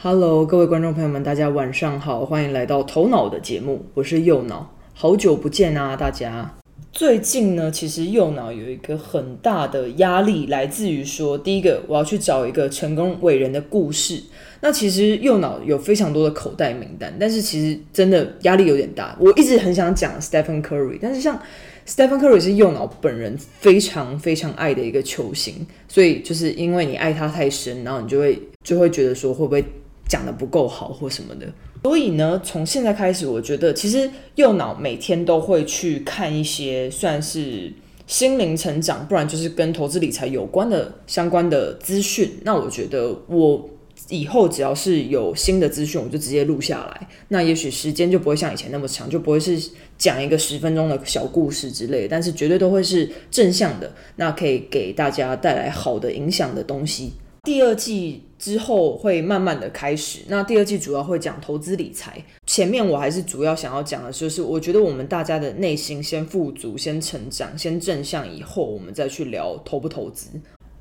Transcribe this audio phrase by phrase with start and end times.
[0.00, 6.54] Hello，各位观众朋友们，大家晚上好，欢迎来到头脑的节目，我是右脑，好久不见啊，大家。
[6.92, 14.22] 最近呢，其实右脑有一个很大的压力，来自于说，第一个我要去找一个成功伟人的故事。
[14.60, 19.16] 那其实右脑有非常多的口袋名单，但是其实真的压力有点大。
[19.18, 21.36] 我一直很想讲 Stephen Curry，但是像
[21.84, 29.64] Stephen Curry 是右脑本人非常非常爱的一个球星，所以就是因为你爱他太深，然后你就会就会觉得说会不会
[30.08, 31.46] 讲的不够好或什么的。
[31.84, 37.72] 所以呢，从现在开始，我觉得其实右脑每天都会去看一些算是
[38.06, 42.38] 心灵成长，不然就是跟投资理财有关的相关的资讯。
[42.42, 43.68] 那我觉得我。
[44.10, 47.08] 以后只要是有新的资讯，我就直接录下来。
[47.26, 49.60] 那也许时间就不会像以前那么长，就不会是
[49.98, 57.12] 讲一个十分钟的小故事之类，但是绝对都会是正向的，那可以给大家带来好的影响的东西。
[57.42, 62.24] 第二季之后会慢慢的开始，那第二季主要会讲投资理财。
[62.46, 70.28] 前面我还是主要想要讲的就是，我觉得我们大家的内心先富足、先成长、先正向，以后我们再去聊投不投资。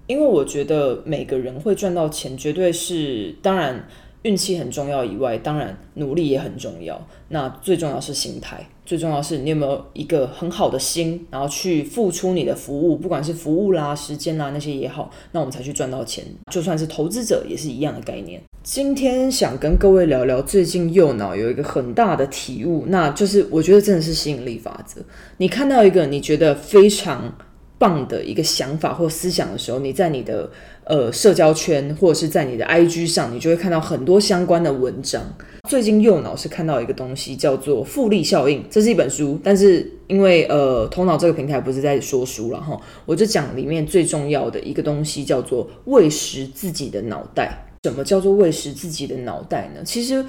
[0.06, 3.86] 因为我觉得每个人会赚到钱，绝对是当然
[4.28, 7.02] 运气很重要以外，当然努力也很重要。
[7.30, 16.26] 那最重要是心态，最重要是你有没有一个很好的心，然后去付出你的服务，不管是服务啦、时间啦那些也好，那我们才去赚到钱。
[16.52, 18.42] 就算是投资者也是一样的概念。
[18.64, 25.02] 今天想跟各位聊聊最近右脑有一个很大的体悟，那就是我觉得真的是吸引力法则。
[25.38, 27.34] 你看到一个你觉得非常。
[27.78, 30.50] 棒的一个想法或思想的时候，你在你的
[30.86, 35.22] 呃社交圈或者是在你的 IG 上，你就会看到很多相关的文章。
[35.68, 47.66] 最近右脑是看到一个东西叫做复利效应，这是一本书，但是因为呃头脑这个平台不是在说书了哈，我就讲里面最重要的一个东西叫做喂食自己的脑袋。
[47.84, 49.82] 什么叫做喂食自己的脑袋呢？
[49.84, 50.26] 其实。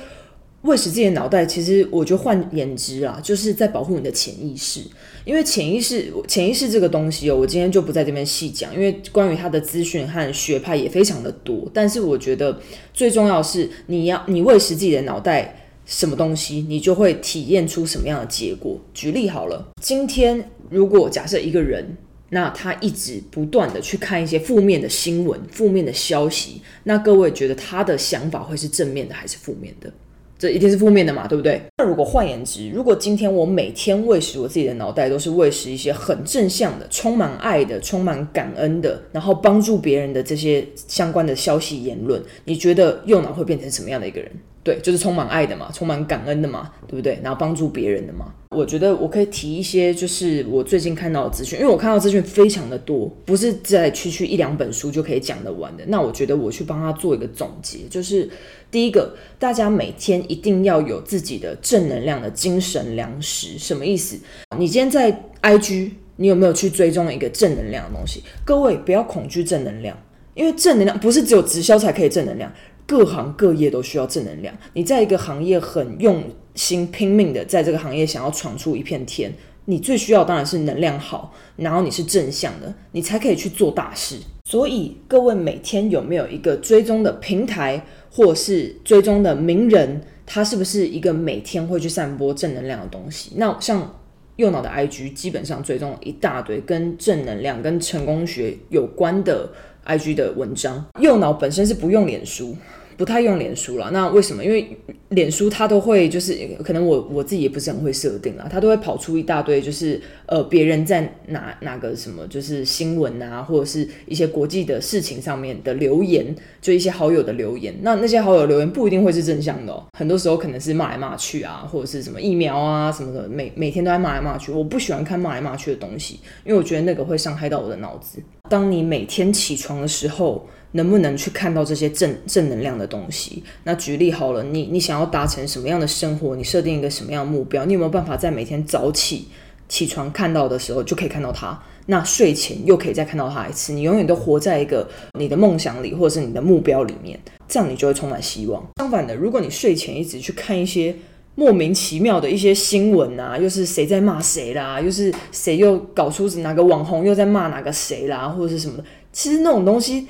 [0.68, 4.82] 喂食自己的脑袋，其实我觉得换言之啊，就是在保护你的潜意识。
[5.24, 11.66] 因为潜意识，潜意识这个东西哦，我今天就不在这边细讲，因为关于它的资讯和学派也非常的多。
[11.72, 12.60] 但是我觉得
[12.92, 18.78] 最重要是，你要你喂食自己的脑袋什么东西，你就会体验出什么样的结果。
[18.92, 21.96] 举例好了，今天如果假设一个人，
[22.28, 29.90] 那他一直不断的去看一些负面的新闻、负面的消息，那各位觉得他的想法会是正面的还是负面的？
[30.38, 31.60] 这一定是负面的嘛，对不对？
[31.76, 44.30] 那如果换言之，如果今天我每天喂食我自己的脑袋，都是喂食一些很正向的、充满爱的、充满感恩的，然后帮助别人的这些相关的消息言论，你觉得右脑会变成什么样的一个人？
[44.62, 47.18] 对，就是充满爱的嘛，充满感恩的嘛，对不对？
[47.22, 48.26] 然后帮助别人的嘛。
[48.58, 55.84] 我觉得我可以提一些，就是我最近看到的资讯，因为我看到资讯非常的多，不是在区区一两本书就可以讲得完的。
[55.86, 58.28] 那我觉得我去帮他做一个总结，就是
[58.68, 63.56] 第一个，大家每天一定要有自己的正能量的精神粮食。
[63.56, 64.18] 什么意思？
[64.58, 68.24] 你今天在 IG，你有没有去追踪一个正能量的东西？
[68.44, 69.96] 各位不要恐惧正能量，
[70.34, 72.52] 因为正能量不是只有直销才可以正能量。
[72.88, 74.56] 各行各业都需要正能量。
[74.72, 76.24] 你在一个行业很用
[76.58, 79.32] 心拼命的，在这个行业想要闯出一片天，
[79.66, 84.18] 你最需要当然是能量好，然后你是正向的，你才可以去做大事。
[84.44, 93.34] 所以各位每天有没有一个追踪的平台，或是追踪的名人，他是不是一个每天会去散播正能量的东西？
[93.36, 93.94] 那像
[94.34, 99.48] 右脑的 IG，基本上追踪一大堆跟正能量、跟成功学有关的
[99.86, 100.84] IG 的文章。
[100.98, 102.56] 右脑本身是不用脸书。
[102.98, 104.44] 不太用脸书了，那为什么？
[104.44, 104.76] 因为
[105.10, 117.72] 脸书它都会就是可能我我自己也不是很会设定啊，它都会跑出一大堆就是呃别人在哪哪个什么就是新闻啊或者是一些国际的事情上面的留言，就一些好友的留言。
[117.82, 124.50] 那那些好友留言不一定会是正向的，很多时候可能是骂来骂去啊，或者是什么疫苗啊什么的，每每天都在骂来骂去。
[124.50, 128.20] 我不喜欢看骂来骂去的东西，因为我觉得那个会伤害到我的脑子。
[128.48, 130.46] 当你每天起床的时候。
[130.72, 133.42] 能不能去看到这些正正能量的东西？
[133.64, 136.36] 那举例好了，你你想要达成什么样的生活？
[136.36, 137.64] 你设定一个什么样的目标？
[137.64, 139.28] 你有没有办法在每天早起
[139.66, 141.58] 起床看到的时候就可以看到它？
[141.86, 143.72] 那睡前又可以再看到它一次？
[143.72, 144.86] 你永远都活在一个
[145.18, 147.18] 你的梦想里，或者是你的目标里面，
[147.48, 148.62] 这样你就会充满希望。
[148.76, 150.94] 相反的，如果你睡前一直去看一些
[151.38, 160.08] 莫名其妙的一些新闻啊，又是谁在骂谁啦，又是谁又搞出哪个网红又在骂哪个谁啦，或者是什么的，其实那种东西。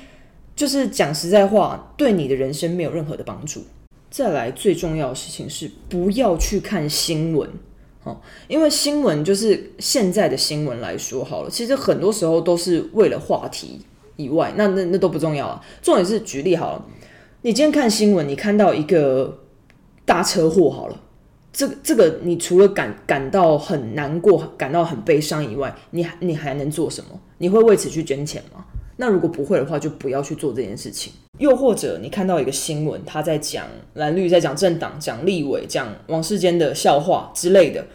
[0.55, 3.61] 就是讲实在话，对你的人生没有任何的帮助。
[4.09, 7.49] 再来，最重要的事情是不要去看新闻，
[8.03, 8.17] 哦，
[8.49, 13.79] 因为新闻就是现在的新闻来说好了，其实很多时候都是为了话题
[14.17, 15.63] 以外，那那那都不重要啊。
[15.81, 16.85] 重点是举例好了，
[17.43, 19.39] 你今天看新闻，你看到一个
[20.03, 21.01] 大车祸，好了，
[21.51, 27.19] 这个这个你除了感感到很难过、感到很悲伤以外，你还你还能做什么？
[27.37, 28.65] 你会为此去捐钱吗？
[28.97, 31.13] 那如果不会的话，就不要去做这件事情。
[31.37, 37.85] 又或者你看到一个新闻，他在讲蓝绿，在讲政党、讲立委、讲王世坚的笑话之类的，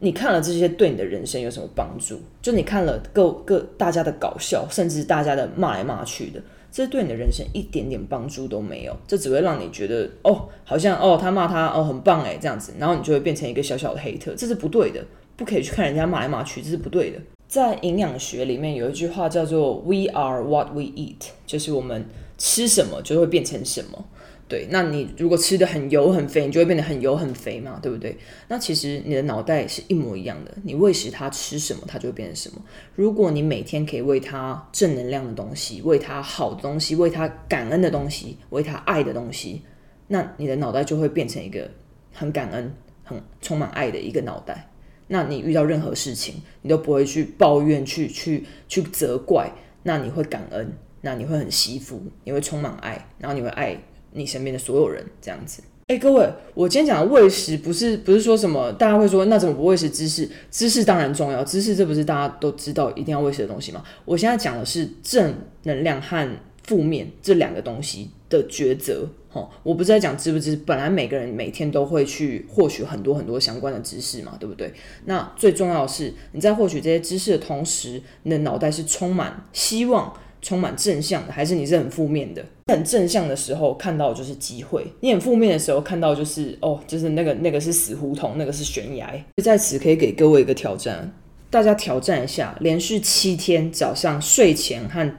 [0.00, 2.20] 你看了这些，对你的人生有什么帮助？
[2.42, 6.42] 就你看了各各大家的搞笑，甚至大家的骂来骂去的，
[6.72, 8.96] 这对你的人生一点点帮助都没有。
[9.06, 15.04] 这只会让你觉得哦，好像哦，他骂他哦，很棒诶，这样子，然后你就会变成一个小小的黑特，这是不对的，
[15.36, 17.18] 不可以去看人家骂来骂去，这是不对的。
[17.46, 22.06] 在营养学里面有一句话叫做 “We are what we eat”，就是我们
[22.38, 24.04] 吃什么就会变成什么。
[24.52, 28.14] 对，那你如果吃的很油很肥，你就会变得很油很肥嘛，对不对？
[28.48, 32.62] 那其实你的脑袋是一模一样的，你喂食它吃什么，它就会变成什么。
[32.94, 39.62] 如果你每天可以喂它正能量的东西，喂它好的东西，喂它感恩的东西，喂它爱的东西，
[40.08, 41.70] 那你的脑袋就会变成一个
[42.12, 44.68] 很感恩、很充满爱的一个脑袋。
[45.08, 49.50] 那你遇到任何事情，你都不会去抱怨、去去去责怪，
[49.82, 50.70] 那你会感恩，
[51.00, 53.82] 那你会很惜福，你会充满爱，然后你会爱
[54.12, 55.62] 你身边的所有人，这样子。
[55.88, 59.90] 哎，各位，我今天讲的喂食不是不是说什么，大家会说那怎么不喂食？
[59.90, 63.82] 知识知识当然重要，知识这不是大家都知道一定要喂食的东西吗？
[64.04, 69.08] 我现在讲的是正能量和负面这两个东西的抉择。
[69.32, 74.70] 哦，我不是在讲知不知，本来每个人每天都会去获取很多很多相关的知识嘛，对不对？
[75.06, 82.44] 那最重要的是，你在获取这些知识的同时，你的脑袋是充满希望、充满正向的，还是你是很负面的？
[82.66, 89.12] 很正向的时候看到就是机会，你很负面的时候看到就是哦，就是那个那个是死胡同，那个是悬崖。
[89.42, 91.10] 在此可以给各位一个挑战，
[91.48, 95.10] 大家挑战一下，连续七天早上睡前和。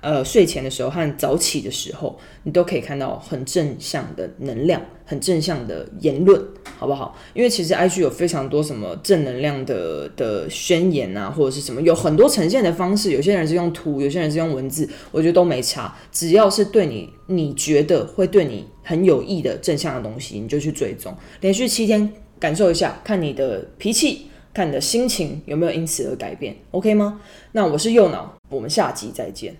[0.00, 6.40] 呃，睡前的时候和早起的时候，你都可以看到很正向的能量，很正向的言论，
[6.78, 7.16] 好不好？
[7.34, 13.10] 因为其实 IG 有非常多什么正能量的的宣言啊，或者是什么，有很多呈现的方式。
[13.10, 15.92] 有些人是用图，有些人是用文字，我觉得都没差。
[16.12, 21.12] 只要是对你你觉得会对你很有益的正向的东西，你就去追踪。
[21.40, 27.20] 连续七天感受一下，看你的脾气，看你的心情有没有因此而改变，OK 吗？
[27.50, 29.56] 那我是右脑，我们下集再见。